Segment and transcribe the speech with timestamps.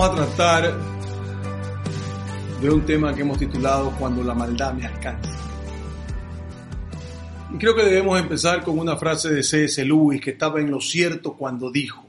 [0.00, 0.74] Vamos a tratar
[2.62, 5.30] de un tema que hemos titulado Cuando la maldad me alcanza.
[7.52, 9.84] Y creo que debemos empezar con una frase de C.S.
[9.84, 12.02] Lewis que estaba en lo cierto cuando dijo,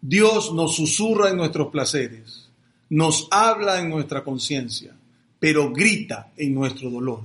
[0.00, 2.50] Dios nos susurra en nuestros placeres,
[2.90, 4.96] nos habla en nuestra conciencia,
[5.38, 7.20] pero grita en nuestro dolor.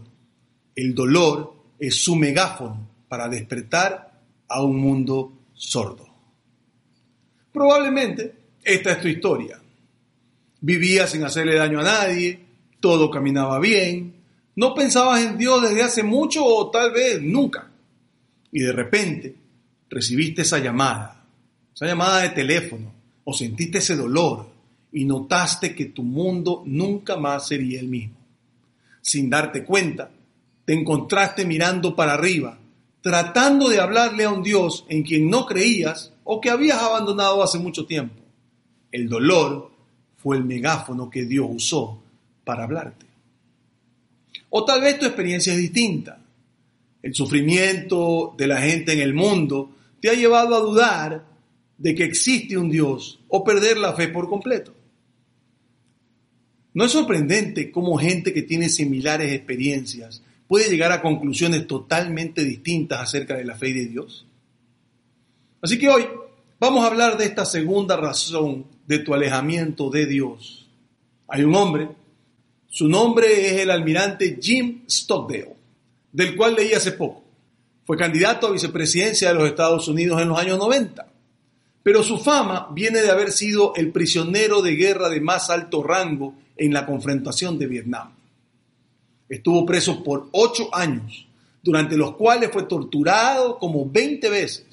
[0.75, 6.05] El dolor es su megáfono para despertar a un mundo sordo.
[7.51, 9.59] Probablemente esta es tu historia.
[10.59, 12.39] Vivías sin hacerle daño a nadie,
[12.81, 14.13] todo caminaba bien,
[14.57, 17.71] no pensabas en Dios desde hace mucho o tal vez nunca.
[18.51, 19.35] Y de repente
[19.89, 21.23] recibiste esa llamada,
[21.73, 22.91] esa llamada de teléfono,
[23.23, 24.49] o sentiste ese dolor
[24.91, 28.17] y notaste que tu mundo nunca más sería el mismo.
[29.01, 30.11] Sin darte cuenta,
[30.65, 32.57] te encontraste mirando para arriba,
[33.01, 37.59] tratando de hablarle a un Dios en quien no creías o que habías abandonado hace
[37.59, 38.26] mucho tiempo.
[38.97, 39.69] El dolor
[40.15, 42.01] fue el megáfono que Dios usó
[42.43, 43.05] para hablarte.
[44.49, 46.19] O tal vez tu experiencia es distinta.
[47.03, 49.69] El sufrimiento de la gente en el mundo
[50.01, 51.27] te ha llevado a dudar
[51.77, 54.73] de que existe un Dios o perder la fe por completo.
[56.73, 63.01] No es sorprendente cómo gente que tiene similares experiencias puede llegar a conclusiones totalmente distintas
[63.01, 64.25] acerca de la fe de Dios.
[65.61, 66.03] Así que hoy
[66.59, 70.67] vamos a hablar de esta segunda razón de tu alejamiento de Dios.
[71.27, 71.89] Hay un hombre,
[72.67, 75.55] su nombre es el almirante Jim Stockdale,
[76.11, 77.23] del cual leí hace poco.
[77.85, 81.07] Fue candidato a vicepresidencia de los Estados Unidos en los años 90,
[81.83, 86.33] pero su fama viene de haber sido el prisionero de guerra de más alto rango
[86.57, 88.11] en la confrontación de Vietnam.
[89.29, 91.27] Estuvo preso por ocho años,
[91.61, 94.66] durante los cuales fue torturado como 20 veces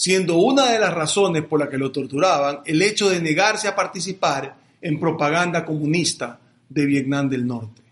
[0.00, 3.76] siendo una de las razones por las que lo torturaban el hecho de negarse a
[3.76, 6.40] participar en propaganda comunista
[6.70, 7.82] de Vietnam del Norte.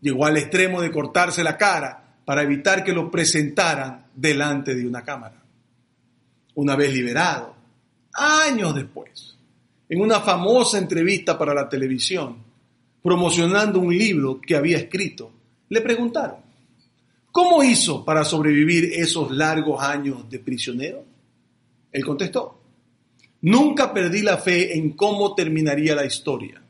[0.00, 5.04] Llegó al extremo de cortarse la cara para evitar que lo presentaran delante de una
[5.04, 5.40] cámara.
[6.56, 7.54] Una vez liberado,
[8.12, 9.36] años después,
[9.88, 12.38] en una famosa entrevista para la televisión,
[13.00, 15.30] promocionando un libro que había escrito,
[15.68, 16.38] le preguntaron,
[17.32, 21.04] ¿Cómo hizo para sobrevivir esos largos años de prisionero?
[21.92, 22.60] Él contestó,
[23.42, 26.60] nunca perdí la fe en cómo terminaría la historia.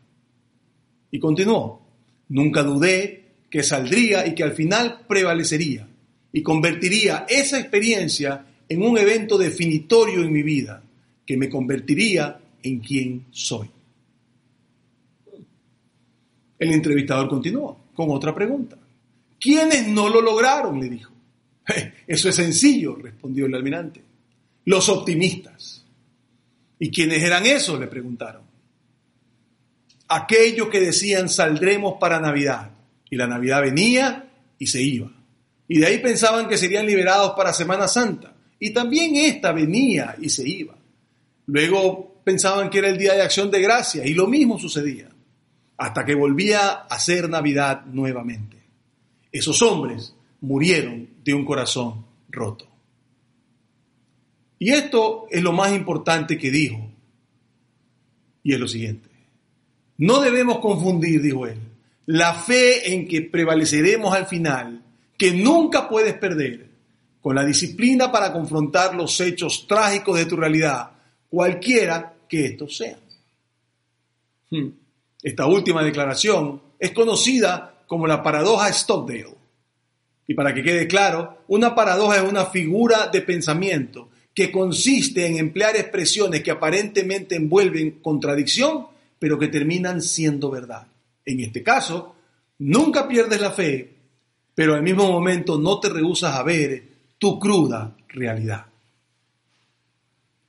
[1.11, 1.83] Y continuó,
[2.29, 5.89] nunca dudé que saldría y que al final prevalecería
[6.33, 10.83] y convertiría esa experiencia en un evento definitorio en mi vida
[11.27, 13.69] que me convertiría en quien soy.
[16.59, 18.77] El entrevistador continuó con otra pregunta.
[19.41, 20.79] ¿Quiénes no lo lograron?
[20.79, 21.13] le dijo.
[22.07, 24.03] Eso es sencillo, respondió el almirante.
[24.67, 25.85] Los optimistas.
[26.79, 27.81] ¿Y quiénes eran esos?
[27.81, 28.43] le preguntaron.
[30.09, 32.71] Aquellos que decían saldremos para Navidad.
[33.09, 35.11] Y la Navidad venía y se iba.
[35.67, 38.35] Y de ahí pensaban que serían liberados para Semana Santa.
[38.59, 40.77] Y también esta venía y se iba.
[41.47, 45.09] Luego pensaban que era el día de acción de gracia y lo mismo sucedía.
[45.79, 48.60] Hasta que volvía a ser Navidad nuevamente.
[49.33, 52.67] Esos hombres murieron de un corazón roto.
[54.59, 56.91] Y esto es lo más importante que dijo.
[58.43, 59.09] Y es lo siguiente.
[59.99, 61.59] No debemos confundir, dijo él,
[62.07, 64.83] la fe en que prevaleceremos al final,
[65.17, 66.69] que nunca puedes perder,
[67.21, 70.91] con la disciplina para confrontar los hechos trágicos de tu realidad,
[71.29, 72.99] cualquiera que estos sean.
[74.51, 74.69] Hmm.
[75.23, 79.35] Esta última declaración es conocida como la paradoja Stockdale.
[80.29, 85.39] Y para que quede claro, una paradoja es una figura de pensamiento que consiste en
[85.39, 88.87] emplear expresiones que aparentemente envuelven contradicción,
[89.19, 90.87] pero que terminan siendo verdad.
[91.25, 92.15] En este caso,
[92.61, 93.93] nunca pierdes la fe,
[94.55, 96.85] pero al mismo momento no te rehusas a ver
[97.19, 98.67] tu cruda realidad.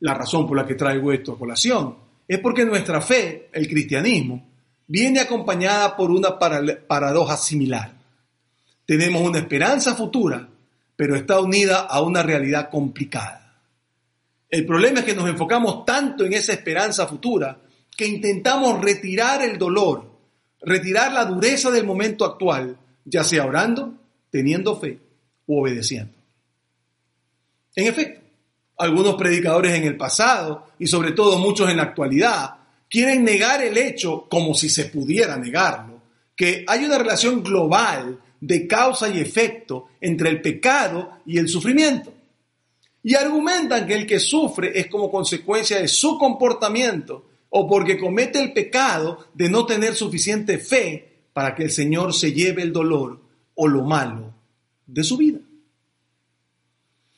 [0.02, 1.96] La razón por la que traigo esto a colación
[2.28, 4.51] es porque nuestra fe, el cristianismo,
[4.92, 7.94] viene acompañada por una paradoja similar.
[8.86, 10.50] Tenemos una esperanza futura,
[10.98, 13.56] pero está unida a una realidad complicada.
[14.50, 17.58] El problema es que nos enfocamos tanto en esa esperanza futura
[17.96, 20.12] que intentamos retirar el dolor,
[20.62, 23.94] retirar la dureza del momento actual, ya sea orando,
[24.30, 25.00] teniendo fe
[25.48, 26.12] o obedeciendo.
[27.78, 28.20] En efecto,
[28.78, 32.61] algunos predicadores en el pasado y sobre todo muchos en la actualidad
[32.92, 36.02] quieren negar el hecho como si se pudiera negarlo,
[36.36, 42.14] que hay una relación global de causa y efecto entre el pecado y el sufrimiento.
[43.02, 48.42] Y argumentan que el que sufre es como consecuencia de su comportamiento o porque comete
[48.42, 53.22] el pecado de no tener suficiente fe para que el Señor se lleve el dolor
[53.56, 54.34] o lo malo
[54.86, 55.40] de su vida.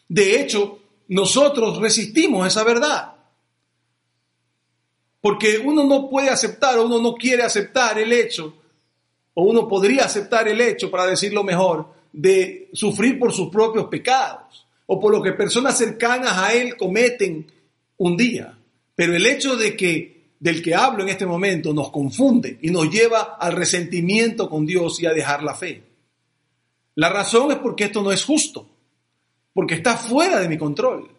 [0.08, 3.13] De hecho, nosotros resistimos esa verdad.
[5.24, 8.58] Porque uno no puede aceptar o uno no quiere aceptar el hecho,
[9.34, 14.68] o uno podría aceptar el hecho, para decirlo mejor, de sufrir por sus propios pecados
[14.86, 17.50] o por lo que personas cercanas a él cometen
[18.00, 18.58] un día.
[18.96, 22.92] Pero el hecho de que del que hablo en este momento nos confunde y nos
[22.92, 25.84] lleva al resentimiento con Dios y a dejar la fe.
[26.96, 28.68] La razón es porque esto no es justo,
[29.54, 31.13] porque está fuera de mi control.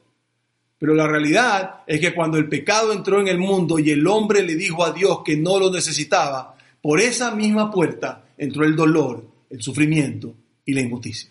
[0.85, 4.43] Pero la realidad es que cuando el pecado entró en el mundo y el hombre
[4.43, 9.25] le dijo a Dios que no lo necesitaba, por esa misma puerta entró el dolor,
[9.49, 11.31] el sufrimiento y la injusticia.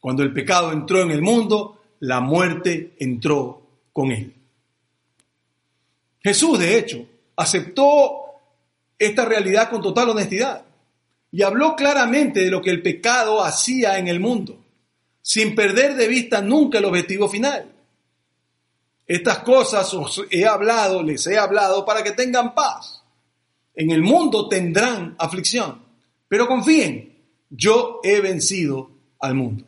[0.00, 3.62] Cuando el pecado entró en el mundo, la muerte entró
[3.92, 4.34] con él.
[6.18, 7.06] Jesús, de hecho,
[7.36, 8.16] aceptó
[8.98, 10.64] esta realidad con total honestidad
[11.30, 14.58] y habló claramente de lo que el pecado hacía en el mundo,
[15.22, 17.77] sin perder de vista nunca el objetivo final.
[19.08, 23.02] Estas cosas os he hablado, les he hablado para que tengan paz.
[23.74, 25.82] En el mundo tendrán aflicción,
[26.28, 27.16] pero confíen,
[27.48, 29.64] yo he vencido al mundo.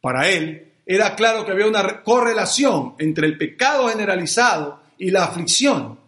[0.00, 5.98] Para él era claro que había una correlación entre el pecado generalizado y la aflicción,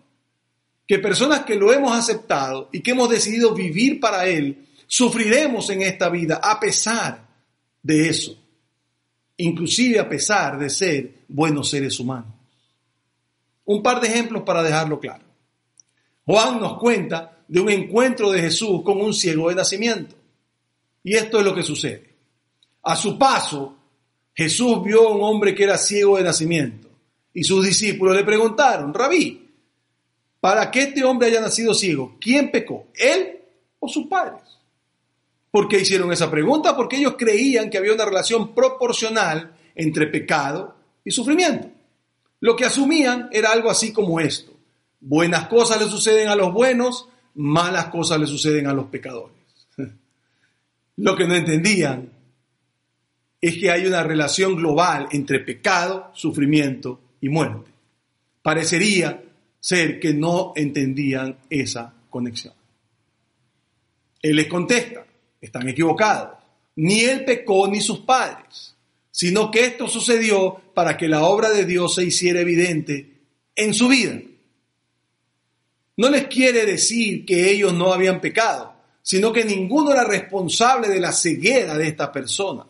[0.87, 5.83] que personas que lo hemos aceptado y que hemos decidido vivir para Él, sufriremos en
[5.83, 7.27] esta vida a pesar
[7.83, 8.39] de eso,
[9.39, 12.33] inclusive a pesar de ser buenos seres humanos.
[13.65, 15.25] Un par de ejemplos para dejarlo claro.
[16.27, 20.15] Juan nos cuenta de un encuentro de Jesús con un ciego de nacimiento.
[21.03, 22.15] Y esto es lo que sucede.
[22.83, 23.77] A su paso,
[24.35, 26.89] Jesús vio a un hombre que era ciego de nacimiento
[27.33, 29.49] y sus discípulos le preguntaron, Rabí,
[30.41, 32.89] para que este hombre haya nacido ciego, ¿quién pecó?
[32.95, 33.41] ¿Él
[33.79, 34.43] o sus padres?
[35.51, 36.77] ¿Por qué hicieron esa pregunta?
[36.77, 41.71] Porque ellos creían que había una relación proporcional entre pecado y sufrimiento.
[42.41, 44.53] Lo que asumían era algo así como esto.
[45.01, 49.37] Buenas cosas le suceden a los buenos, malas cosas le suceden a los pecadores.
[50.97, 52.11] Lo que no entendían
[53.41, 57.71] es que hay una relación global entre pecado, sufrimiento y muerte.
[58.43, 59.23] Parecería
[59.61, 62.55] ser que no entendían esa conexión.
[64.21, 65.07] Él les contesta,
[65.41, 66.39] están equivocados.
[66.77, 68.75] Ni él pecó ni sus padres,
[69.11, 73.19] sino que esto sucedió para que la obra de Dios se hiciera evidente
[73.57, 74.21] en su vida.
[75.97, 81.01] No les quiere decir que ellos no habían pecado, sino que ninguno era responsable de
[81.01, 82.67] la ceguera de esta persona.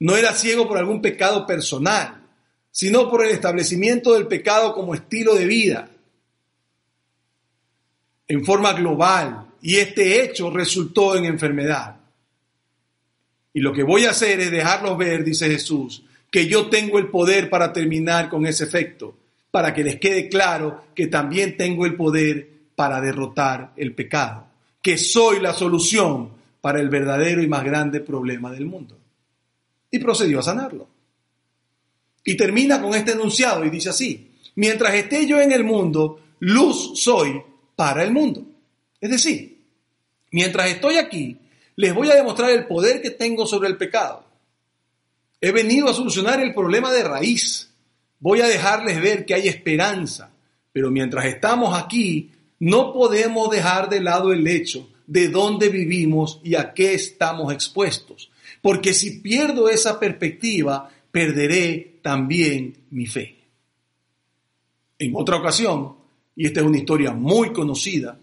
[0.00, 2.26] No era ciego por algún pecado personal,
[2.72, 5.90] sino por el establecimiento del pecado como estilo de vida
[8.26, 9.49] en forma global.
[9.62, 11.96] Y este hecho resultó en enfermedad.
[13.52, 17.08] Y lo que voy a hacer es dejarlos ver, dice Jesús, que yo tengo el
[17.08, 19.16] poder para terminar con ese efecto,
[19.50, 24.46] para que les quede claro que también tengo el poder para derrotar el pecado,
[24.80, 26.30] que soy la solución
[26.60, 28.96] para el verdadero y más grande problema del mundo.
[29.90, 30.88] Y procedió a sanarlo.
[32.24, 36.92] Y termina con este enunciado y dice así, mientras esté yo en el mundo, luz
[37.00, 37.42] soy
[37.74, 38.46] para el mundo.
[39.00, 39.58] Es decir,
[40.30, 41.36] mientras estoy aquí,
[41.76, 44.24] les voy a demostrar el poder que tengo sobre el pecado.
[45.40, 47.70] He venido a solucionar el problema de raíz.
[48.18, 50.30] Voy a dejarles ver que hay esperanza.
[50.72, 56.54] Pero mientras estamos aquí, no podemos dejar de lado el hecho de dónde vivimos y
[56.54, 58.30] a qué estamos expuestos.
[58.62, 63.36] Porque si pierdo esa perspectiva, perderé también mi fe.
[64.98, 65.96] En otra ocasión,
[66.36, 68.19] y esta es una historia muy conocida,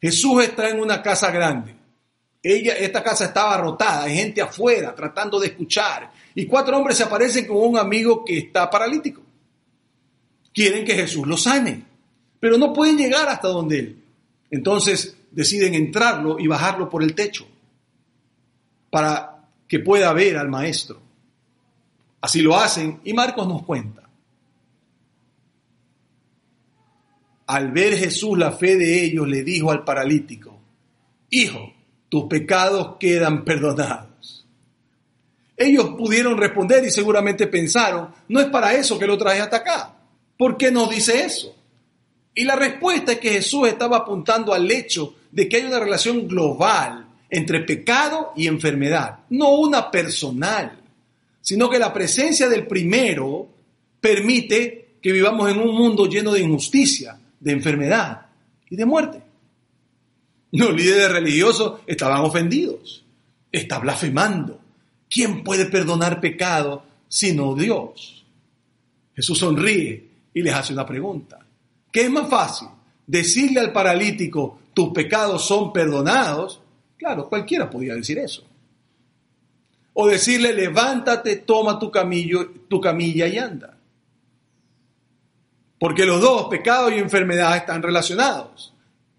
[0.00, 1.74] Jesús está en una casa grande.
[2.42, 6.10] Ella, esta casa estaba rotada, hay gente afuera tratando de escuchar.
[6.34, 9.20] Y cuatro hombres se aparecen con un amigo que está paralítico.
[10.52, 11.84] Quieren que Jesús lo sane,
[12.38, 14.02] pero no pueden llegar hasta donde él.
[14.50, 17.46] Entonces deciden entrarlo y bajarlo por el techo
[18.88, 21.00] para que pueda ver al maestro.
[22.20, 24.09] Así lo hacen y Marcos nos cuenta.
[27.50, 30.56] Al ver Jesús la fe de ellos, le dijo al paralítico,
[31.30, 31.72] Hijo,
[32.08, 34.46] tus pecados quedan perdonados.
[35.56, 39.96] Ellos pudieron responder y seguramente pensaron, no es para eso que lo traje hasta acá.
[40.38, 41.56] ¿Por qué no dice eso?
[42.36, 46.28] Y la respuesta es que Jesús estaba apuntando al hecho de que hay una relación
[46.28, 50.78] global entre pecado y enfermedad, no una personal.
[51.40, 53.48] sino que la presencia del primero
[54.00, 58.26] permite que vivamos en un mundo lleno de injusticia, de enfermedad
[58.68, 59.22] y de muerte.
[60.52, 63.04] Los líderes religiosos estaban ofendidos,
[63.50, 64.60] está blasfemando.
[65.08, 68.24] ¿Quién puede perdonar pecado sino Dios?
[69.14, 71.38] Jesús sonríe y les hace una pregunta.
[71.90, 72.68] ¿Qué es más fácil?
[73.06, 76.60] Decirle al paralítico, tus pecados son perdonados.
[76.96, 78.44] Claro, cualquiera podía decir eso.
[79.94, 83.76] O decirle, levántate, toma tu, camillo, tu camilla y anda.
[85.80, 88.74] Porque los dos, pecado y enfermedad, están relacionados.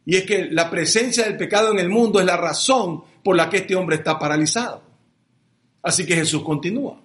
[0.06, 3.50] Y es que la presencia del pecado en el mundo es la razón por la
[3.50, 4.84] que este hombre está paralizado.
[5.82, 7.02] Así que Jesús continúa.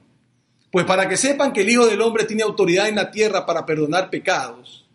[0.70, 3.64] Pues para que sepan que el Hijo del Hombre tiene autoridad en la tierra para
[3.64, 4.86] perdonar pecados,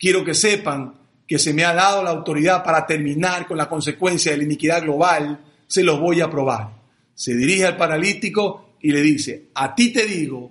[0.00, 0.94] quiero que sepan
[1.28, 4.82] que se me ha dado la autoridad para terminar con la consecuencia de la iniquidad
[4.82, 6.70] global, se los voy a probar.
[7.14, 10.50] Se dirige al paralítico y le dice, a ti te digo,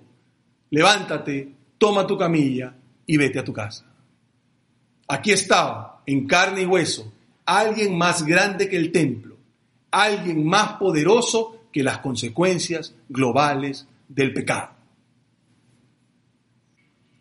[0.69, 3.85] levántate, toma tu camilla y vete a tu casa.
[5.07, 7.11] Aquí estaba, en carne y hueso,
[7.45, 9.37] alguien más grande que el templo,
[9.91, 14.71] alguien más poderoso que las consecuencias globales del pecado.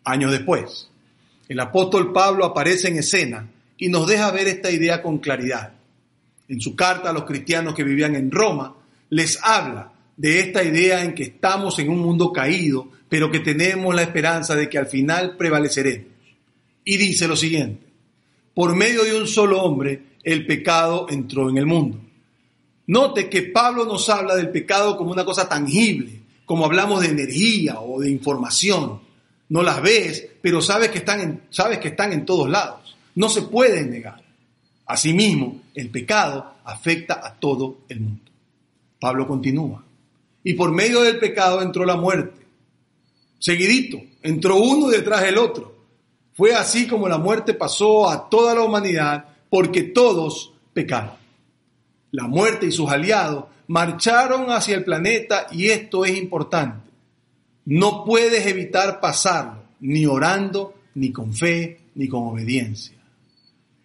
[0.03, 0.89] Años después,
[1.47, 5.73] el apóstol Pablo aparece en escena y nos deja ver esta idea con claridad.
[6.47, 8.75] En su carta a los cristianos que vivían en Roma,
[9.09, 13.93] les habla de esta idea en que estamos en un mundo caído, pero que tenemos
[13.93, 16.07] la esperanza de que al final prevaleceremos.
[16.83, 17.85] Y dice lo siguiente,
[18.53, 21.99] por medio de un solo hombre el pecado entró en el mundo.
[22.87, 27.79] Note que Pablo nos habla del pecado como una cosa tangible, como hablamos de energía
[27.79, 29.01] o de información.
[29.49, 32.95] No las ves, pero sabes que están en, sabes que están en todos lados.
[33.15, 34.23] No se pueden negar.
[34.85, 38.31] Asimismo, el pecado afecta a todo el mundo.
[38.99, 39.83] Pablo continúa.
[40.43, 42.44] Y por medio del pecado entró la muerte.
[43.39, 45.75] Seguidito, entró uno detrás del otro.
[46.33, 51.13] Fue así como la muerte pasó a toda la humanidad porque todos pecaron.
[52.11, 56.89] La muerte y sus aliados marcharon hacia el planeta y esto es importante.
[57.65, 62.95] No puedes evitar pasarlo, ni orando, ni con fe, ni con obediencia.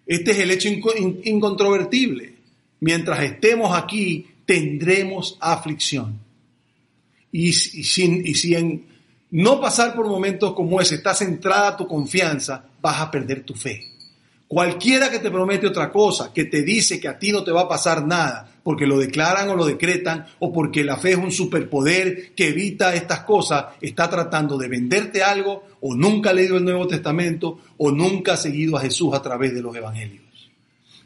[0.07, 2.35] Este es el hecho incontrovertible.
[2.81, 6.19] Mientras estemos aquí, tendremos aflicción.
[7.31, 8.90] Y, y si en
[9.31, 13.87] no pasar por momentos como ese está centrada tu confianza, vas a perder tu fe.
[14.49, 17.63] Cualquiera que te promete otra cosa, que te dice que a ti no te va
[17.63, 21.31] a pasar nada, porque lo declaran o lo decretan, o porque la fe es un
[21.31, 26.65] superpoder que evita estas cosas, está tratando de venderte algo, o nunca ha leído el
[26.65, 30.51] Nuevo Testamento, o nunca ha seguido a Jesús a través de los Evangelios.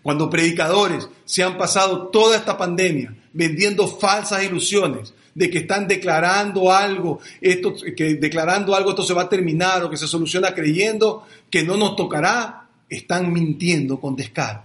[0.02, 6.72] Cuando predicadores se han pasado toda esta pandemia vendiendo falsas ilusiones, de que están declarando
[6.72, 11.26] algo, esto, que declarando algo esto se va a terminar o que se soluciona creyendo
[11.50, 14.62] que no nos tocará, están mintiendo con descaro.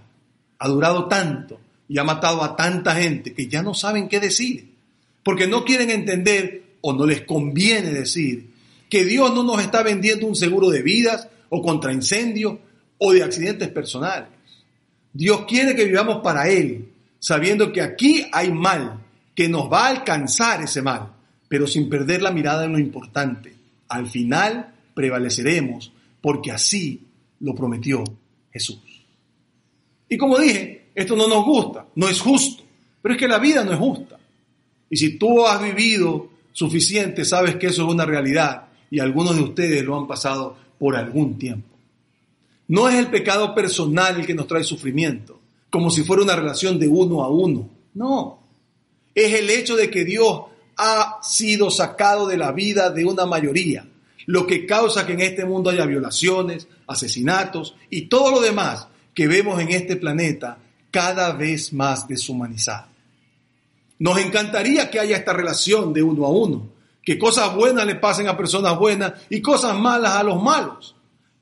[0.58, 1.58] Ha durado tanto
[1.88, 4.70] y ha matado a tanta gente que ya no saben qué decir,
[5.24, 8.50] porque no quieren entender o no les conviene decir
[8.88, 12.58] que Dios no nos está vendiendo un seguro de vidas o contra incendios
[12.98, 14.28] o de accidentes personales.
[15.12, 19.00] Dios quiere que vivamos para Él, sabiendo que aquí hay mal,
[19.34, 21.12] que nos va a alcanzar ese mal,
[21.48, 23.54] pero sin perder la mirada en lo importante.
[23.88, 27.00] Al final prevaleceremos porque así
[27.40, 28.04] lo prometió
[28.52, 28.78] Jesús.
[30.08, 32.62] Y como dije, esto no nos gusta, no es justo,
[33.00, 34.18] pero es que la vida no es justa.
[34.90, 39.42] Y si tú has vivido suficiente, sabes que eso es una realidad y algunos de
[39.42, 41.68] ustedes lo han pasado por algún tiempo.
[42.68, 45.38] No es el pecado personal el que nos trae sufrimiento,
[45.70, 47.68] como si fuera una relación de uno a uno.
[47.94, 48.39] No,
[49.14, 50.44] es el hecho de que Dios
[50.76, 53.84] ha sido sacado de la vida de una mayoría
[54.30, 59.26] lo que causa que en este mundo haya violaciones, asesinatos y todo lo demás que
[59.26, 60.58] vemos en este planeta
[60.92, 62.86] cada vez más deshumanizado.
[63.98, 66.68] Nos encantaría que haya esta relación de uno a uno,
[67.02, 70.94] que cosas buenas le pasen a personas buenas y cosas malas a los malos,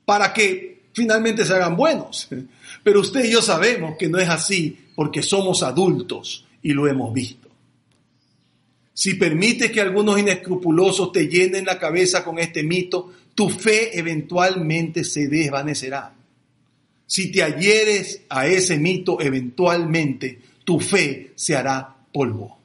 [0.03, 2.27] para que finalmente se hagan buenos.
[2.83, 7.13] Pero usted y yo sabemos que no es así porque somos adultos y lo hemos
[7.13, 7.48] visto.
[8.99, 15.05] Si permites que algunos inescrupulosos te llenen la cabeza con este mito, tu fe eventualmente
[15.05, 16.13] se desvanecerá.
[17.05, 22.59] Si te adhieres a ese mito, eventualmente tu fe se hará polvo.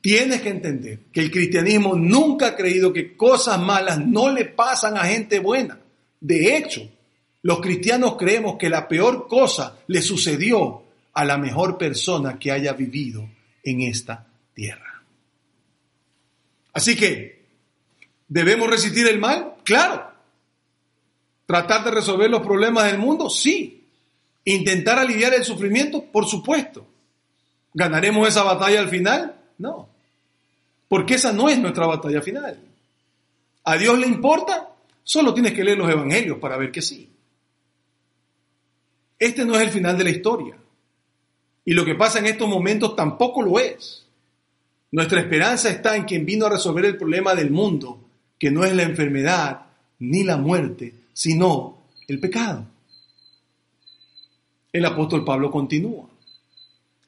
[0.00, 4.96] Tienes que entender que el cristianismo nunca ha creído que cosas malas no le pasan
[4.96, 5.80] a gente buena.
[6.20, 6.88] De hecho,
[7.42, 12.72] los cristianos creemos que la peor cosa le sucedió a la mejor persona que haya
[12.72, 13.28] vivido
[13.64, 14.91] en esta tierra.
[16.72, 17.46] Así que,
[18.28, 19.54] ¿debemos resistir el mal?
[19.64, 20.10] Claro.
[21.46, 23.28] ¿Tratar de resolver los problemas del mundo?
[23.28, 23.86] Sí.
[24.44, 26.04] ¿Intentar aliviar el sufrimiento?
[26.04, 26.86] Por supuesto.
[27.74, 29.40] ¿Ganaremos esa batalla al final?
[29.58, 29.88] No.
[30.88, 32.60] Porque esa no es nuestra batalla final.
[33.64, 34.70] ¿A Dios le importa?
[35.04, 37.08] Solo tienes que leer los evangelios para ver que sí.
[39.18, 40.56] Este no es el final de la historia.
[41.64, 44.01] Y lo que pasa en estos momentos tampoco lo es.
[44.92, 47.98] Nuestra esperanza está en quien vino a resolver el problema del mundo,
[48.38, 49.62] que no es la enfermedad
[50.00, 52.66] ni la muerte, sino el pecado.
[54.70, 56.06] El apóstol Pablo continúa.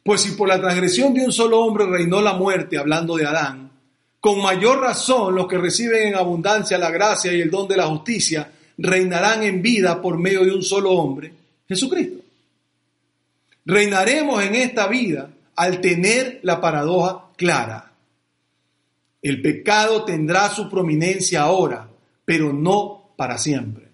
[0.03, 3.71] Pues si por la transgresión de un solo hombre reinó la muerte, hablando de Adán,
[4.19, 7.87] con mayor razón los que reciben en abundancia la gracia y el don de la
[7.87, 11.33] justicia reinarán en vida por medio de un solo hombre,
[11.69, 12.23] Jesucristo.
[13.67, 17.93] Reinaremos en esta vida al tener la paradoja clara.
[19.23, 21.89] El pecado tendrá su prominencia ahora,
[22.25, 23.89] pero no para siempre.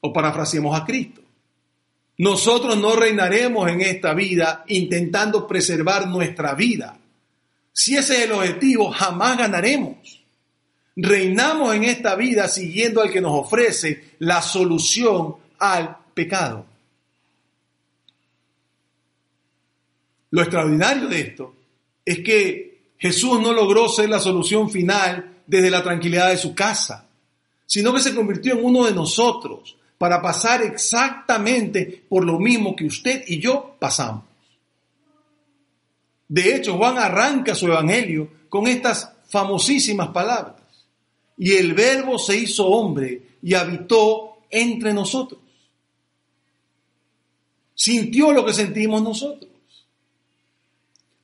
[0.00, 1.22] O parafraseemos a Cristo.
[2.18, 6.98] Nosotros no reinaremos en esta vida intentando preservar nuestra vida.
[7.72, 10.20] Si ese es el objetivo, jamás ganaremos.
[10.96, 16.66] Reinamos en esta vida siguiendo al que nos ofrece la solución al pecado.
[20.30, 21.54] Lo extraordinario de esto
[22.04, 27.08] es que Jesús no logró ser la solución final desde la tranquilidad de su casa,
[27.64, 32.86] sino que se convirtió en uno de nosotros para pasar exactamente por lo mismo que
[32.86, 34.24] usted y yo pasamos.
[36.28, 40.56] De hecho, Juan arranca su evangelio con estas famosísimas palabras.
[41.36, 45.40] Y el verbo se hizo hombre y habitó entre nosotros.
[47.74, 49.47] Sintió lo que sentimos nosotros.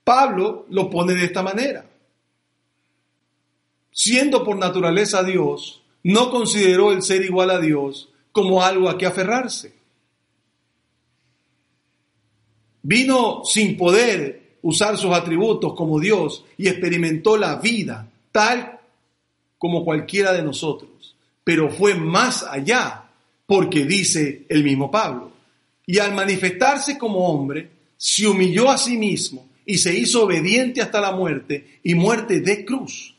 [0.05, 1.87] Pablo lo pone de esta manera.
[3.91, 9.07] Siendo por naturaleza Dios, no consideró el ser igual a Dios como algo a que
[9.07, 9.73] aferrarse.
[12.83, 18.79] Vino sin poder usar sus atributos como Dios y experimentó la vida tal
[19.57, 23.05] como cualquiera de nosotros, pero fue más allá
[23.47, 25.31] porque dice el mismo Pablo.
[25.87, 31.01] Y al manifestarse como hombre, se humilló a sí mismo y se hizo obediente hasta
[31.01, 33.15] la muerte y muerte de cruz.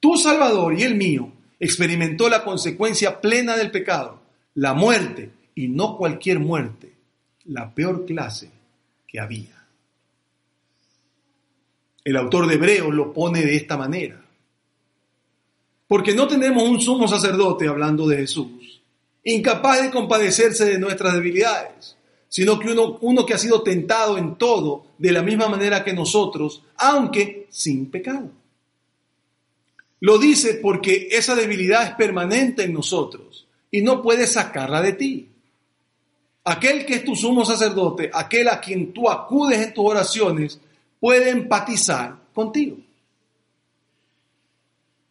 [0.00, 4.20] Tu Salvador y el mío experimentó la consecuencia plena del pecado,
[4.54, 6.92] la muerte, y no cualquier muerte,
[7.44, 8.50] la peor clase
[9.06, 9.66] que había.
[12.04, 14.20] El autor de Hebreos lo pone de esta manera.
[15.86, 18.80] Porque no tenemos un sumo sacerdote hablando de Jesús,
[19.24, 21.96] incapaz de compadecerse de nuestras debilidades,
[22.32, 25.92] sino que uno, uno que ha sido tentado en todo de la misma manera que
[25.92, 28.30] nosotros, aunque sin pecado.
[30.00, 35.28] Lo dice porque esa debilidad es permanente en nosotros y no puedes sacarla de ti.
[36.44, 40.58] Aquel que es tu sumo sacerdote, aquel a quien tú acudes en tus oraciones,
[40.98, 42.78] puede empatizar contigo.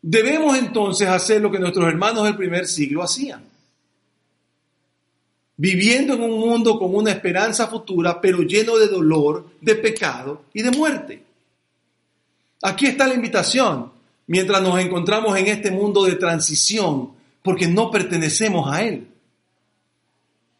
[0.02, 3.51] Debemos entonces hacer lo que nuestros hermanos del primer siglo hacían.
[5.62, 10.63] Viviendo en un mundo con una esperanza futura, pero lleno de dolor, de pecado y
[10.63, 11.24] de muerte.
[12.63, 13.91] Aquí está la invitación
[14.26, 17.12] mientras nos encontramos en este mundo de transición,
[17.43, 19.08] porque no pertenecemos a Él.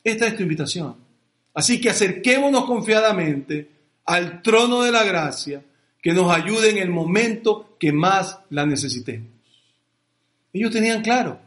[0.04, 0.96] Esta es tu invitación.
[1.56, 3.72] Así que acerquémonos confiadamente
[4.06, 5.64] al trono de la gracia
[6.00, 9.30] que nos ayude en el momento que más la necesitemos.
[10.54, 11.40] Ellos tenían claro,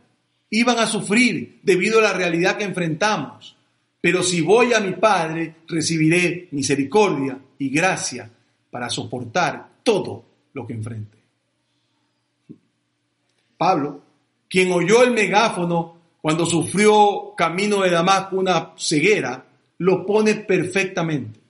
[0.50, 3.56] iban a sufrir debido a la realidad que enfrentamos,
[4.00, 8.30] pero si voy a mi Padre, recibiré misericordia y gracia
[8.70, 11.18] para soportar todo lo que enfrente.
[13.56, 14.02] Pablo,
[14.48, 19.44] quien oyó el megáfono cuando sufrió camino de Damasco una ceguera,
[19.78, 21.40] lo pone perfectamente.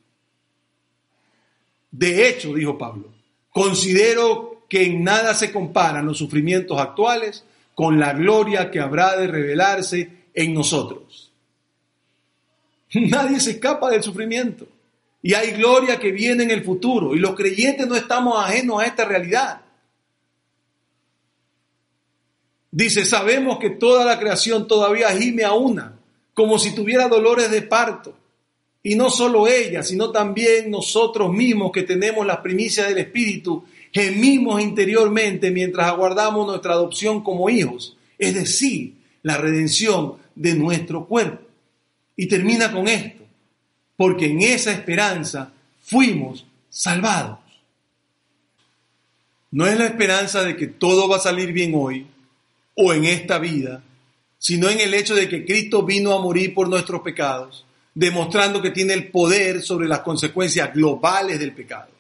[1.91, 3.09] De hecho, dijo Pablo,
[3.51, 9.27] considero que en nada se comparan los sufrimientos actuales con la gloria que habrá de
[9.27, 11.33] revelarse en nosotros.
[12.95, 14.67] Nadie se escapa del sufrimiento.
[15.23, 17.15] Y hay gloria que viene en el futuro.
[17.15, 19.63] Y los creyentes no estamos ajenos a esta realidad.
[22.71, 25.99] Dice, sabemos que toda la creación todavía gime a una,
[26.35, 28.15] como si tuviera dolores de parto.
[28.83, 34.61] Y no solo ella, sino también nosotros mismos que tenemos las primicias del Espíritu, gemimos
[34.61, 41.47] interiormente mientras aguardamos nuestra adopción como hijos, es decir, la redención de nuestro cuerpo.
[42.17, 43.23] Y termina con esto,
[43.97, 47.39] porque en esa esperanza fuimos salvados.
[49.53, 52.09] no es la esperanza de que todo va a salir bien hoy
[52.75, 53.85] o en esta vida,
[54.37, 58.73] sino en el hecho de que Cristo vino a morir por nuestros pecados, demostrando que
[58.73, 61.94] tiene el poder sobre las consecuencias globales del pecado.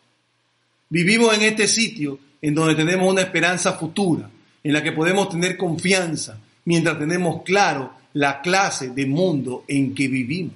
[0.94, 4.30] Vivimos en este sitio en donde tenemos una esperanza futura,
[4.62, 10.06] en la que podemos tener confianza mientras tenemos claro la clase de mundo en que
[10.06, 10.54] vivimos.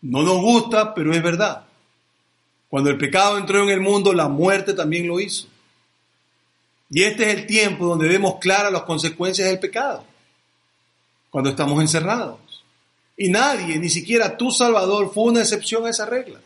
[0.00, 1.66] No nos gusta, pero es verdad.
[2.70, 5.46] Cuando el pecado entró en el mundo, la muerte también lo hizo.
[6.88, 10.06] Y este es el tiempo donde vemos claras las consecuencias del pecado,
[11.28, 12.64] cuando estamos encerrados.
[13.14, 16.40] Y nadie, ni siquiera tu Salvador, fue una excepción a esa regla.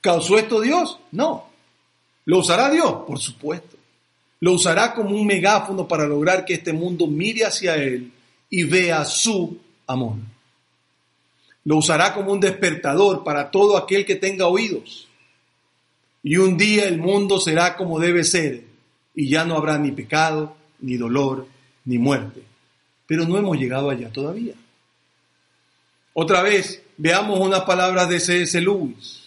[0.00, 1.00] ¿Causó esto Dios?
[1.10, 1.52] No.
[2.24, 3.04] ¿Lo usará Dios?
[3.06, 3.76] Por supuesto.
[4.40, 8.12] Lo usará como un megáfono para lograr que este mundo mire hacia Él
[8.50, 10.16] y vea su amor.
[11.64, 15.08] Lo usará como un despertador para todo aquel que tenga oídos.
[16.22, 18.64] Y un día el mundo será como debe ser
[19.14, 21.46] y ya no habrá ni pecado, ni dolor,
[21.84, 22.42] ni muerte.
[23.06, 24.54] Pero no hemos llegado allá todavía.
[26.12, 28.60] Otra vez, veamos unas palabras de C.S.
[28.60, 29.23] Lewis.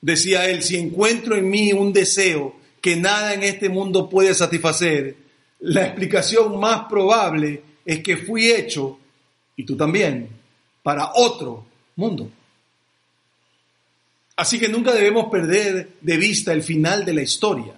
[0.00, 5.16] Decía él, si encuentro en mí un deseo que nada en este mundo puede satisfacer,
[5.60, 8.98] la explicación más probable es que fui hecho,
[9.56, 10.28] y tú también,
[10.82, 12.30] para otro mundo.
[14.36, 17.72] Así que nunca debemos perder de vista el final de la historia.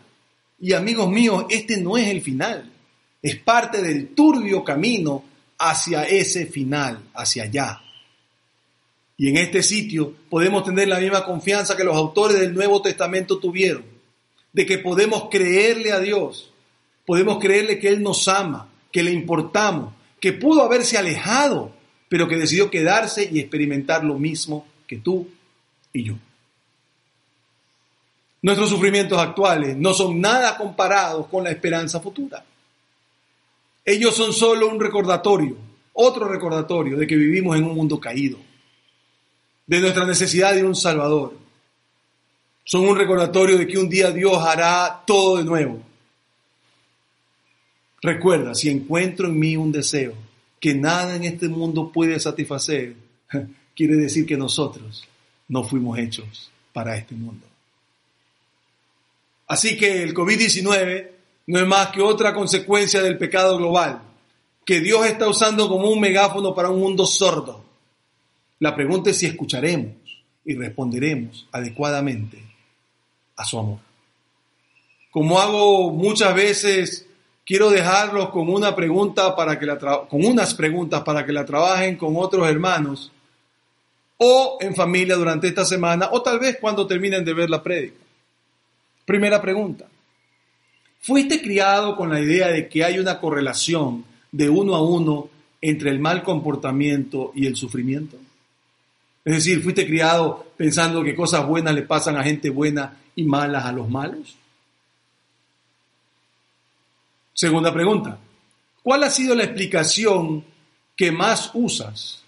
[0.60, 2.70] Y amigos míos, este no es el final,
[3.22, 5.24] es parte del turbio camino
[5.58, 7.80] hacia ese final, hacia allá.
[9.20, 13.38] Y en este sitio podemos tener la misma confianza que los autores del Nuevo Testamento
[13.38, 13.84] tuvieron,
[14.52, 16.52] de que podemos creerle a Dios,
[17.04, 21.72] podemos creerle que Él nos ama, que le importamos, que pudo haberse alejado,
[22.08, 25.28] pero que decidió quedarse y experimentar lo mismo que tú
[25.92, 26.14] y yo.
[28.40, 32.44] Nuestros sufrimientos actuales no son nada comparados con la esperanza futura.
[33.84, 35.56] Ellos son solo un recordatorio,
[35.92, 38.38] otro recordatorio de que vivimos en un mundo caído,
[39.68, 41.38] de nuestra necesidad de un Salvador.
[42.64, 45.88] Son un recordatorio de que un día Dios hará todo de nuevo
[48.00, 50.14] Recuerda, si encuentro en mí un deseo
[50.60, 52.94] que nada en este mundo puede satisfacer,
[53.76, 55.04] quiere decir que nosotros
[55.48, 57.46] no fuimos hechos para este mundo.
[59.46, 61.10] Así que el COVID-19
[61.46, 64.02] no es más que otra consecuencia del pecado global,
[64.64, 67.64] que Dios está usando como un megáfono para un mundo sordo.
[68.60, 69.94] La pregunta es si escucharemos
[70.44, 72.42] y responderemos adecuadamente
[73.36, 73.78] a su amor.
[75.10, 77.06] Como hago muchas veces
[77.44, 81.96] quiero dejarlos con una pregunta para que la con unas preguntas para que la trabajen
[81.96, 83.12] con otros hermanos
[84.18, 87.96] o en familia durante esta semana o tal vez cuando terminen de ver la prédica.
[89.04, 89.86] Primera pregunta.
[91.00, 95.90] ¿Fuiste criado con la idea de que hay una correlación de uno a uno entre
[95.90, 98.18] el mal comportamiento y el sufrimiento?
[99.28, 103.66] Es decir, ¿fuiste criado pensando que cosas buenas le pasan a gente buena y malas
[103.66, 104.38] a los malos?
[107.34, 108.18] Segunda pregunta.
[108.82, 110.46] ¿Cuál ha sido la explicación
[110.96, 112.22] que más usas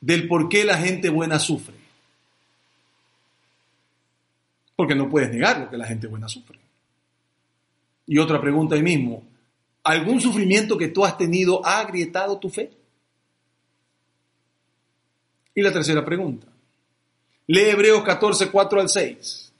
[0.00, 1.74] del por qué la gente buena sufre?
[4.76, 6.60] Porque no puedes negar lo que la gente buena sufre.
[8.06, 9.24] Y otra pregunta ahí mismo.
[9.82, 12.70] ¿Algún sufrimiento que tú has tenido ha agrietado tu fe?
[15.56, 16.46] Y la tercera pregunta.
[17.48, 19.52] Lee Hebreos 14, 4 al 6.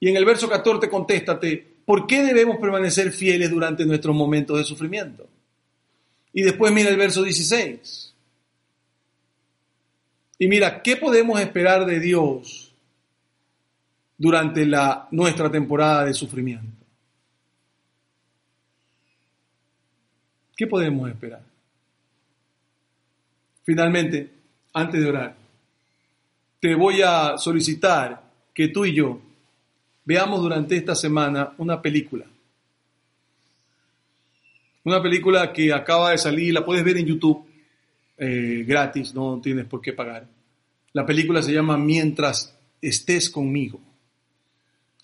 [0.00, 4.64] Y en el verso 14 contéstate, ¿Por qué debemos permanecer fieles durante nuestros momentos de
[4.64, 5.26] sufrimiento?
[6.34, 8.12] Y después mira el verso 16.
[10.38, 12.74] Y mira, ¿qué podemos esperar de Dios
[14.18, 16.84] durante la, nuestra temporada de sufrimiento?
[20.58, 21.40] ¿Qué podemos esperar?
[23.64, 24.30] Finalmente,
[24.72, 25.36] antes de orar,
[26.60, 29.20] te voy a solicitar que tú y yo
[30.04, 32.26] veamos durante esta semana una película.
[34.84, 37.44] Una película que acaba de salir, la puedes ver en YouTube
[38.16, 40.26] eh, gratis, no tienes por qué pagar.
[40.92, 43.80] La película se llama Mientras estés conmigo.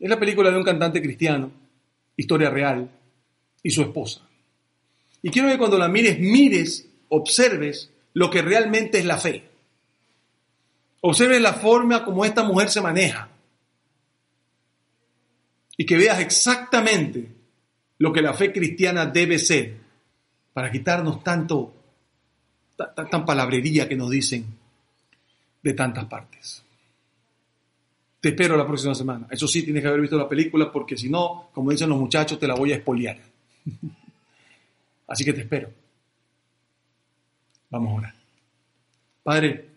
[0.01, 1.53] Es la película de un cantante cristiano,
[2.17, 2.91] historia real,
[3.63, 4.23] y su esposa.
[5.23, 9.45] Y quiero que cuando la mires, mires, observes lo que realmente es la fe.
[11.07, 13.29] Observes la forma como esta mujer se maneja
[15.77, 17.29] y que veas exactamente
[17.99, 19.77] lo que la fe cristiana debe ser
[20.55, 21.75] para quitarnos tanto,
[23.11, 24.47] tan palabrería que nos dicen
[25.63, 26.65] de tantas partes.
[28.19, 29.27] Te espero la próxima semana.
[29.31, 32.39] Eso sí, tienes que haber visto la película porque si no, como dicen los muchachos,
[32.39, 33.19] te la voy a espoliar.
[35.07, 35.71] Así que te espero.
[37.69, 38.15] Vamos a orar.
[39.23, 39.74] Padre,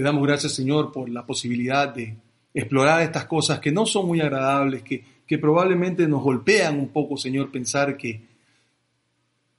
[0.00, 2.16] te damos gracias, Señor, por la posibilidad de
[2.54, 7.18] explorar estas cosas que no son muy agradables, que, que probablemente nos golpean un poco,
[7.18, 8.18] Señor, pensar que,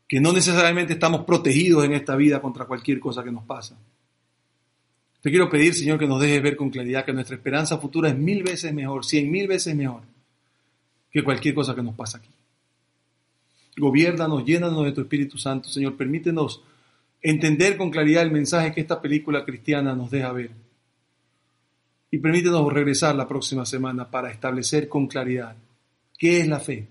[0.07, 3.77] que no necesariamente estamos protegidos en esta vida contra cualquier cosa que nos pasa.
[5.21, 8.17] Te quiero pedir, Señor, que nos dejes ver con claridad que nuestra esperanza futura es
[8.17, 10.01] mil veces mejor, cien mil veces mejor
[11.11, 12.29] que cualquier cosa que nos pasa aquí.
[13.77, 15.95] Gobiérnanos, llénanos de tu Espíritu Santo, Señor.
[15.95, 16.63] Permítenos
[17.21, 20.51] entender con claridad el mensaje que esta película cristiana nos deja ver.
[22.09, 25.55] Y permítenos regresar la próxima semana para establecer con claridad
[26.17, 26.87] qué es la fe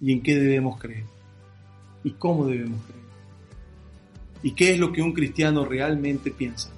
[0.00, 1.04] y en qué debemos creer
[2.02, 3.02] y cómo debemos creer.
[4.42, 6.70] Y qué es lo que un cristiano realmente piensa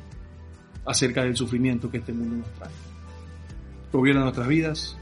[0.85, 2.71] acerca del sufrimiento que este mundo nos trae.
[3.91, 4.99] Gobierna nuestras vidas,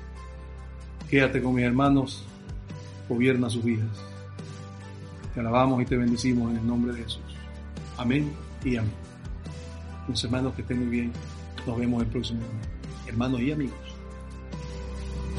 [1.10, 2.24] quédate con mis hermanos,
[3.08, 4.04] gobierna sus vidas.
[5.34, 7.31] Te alabamos y te bendecimos en el nombre de Jesús.
[7.96, 8.32] Amén
[8.64, 8.92] y amén.
[10.08, 11.12] Mis hermanos, que estén muy bien.
[11.66, 12.40] Nos vemos el próximo
[13.06, 13.91] Hermanos y amigos.